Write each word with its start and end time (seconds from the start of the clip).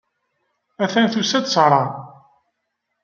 Attan 0.83 1.07
tusa-d 1.13 1.45
Sarah. 1.49 1.89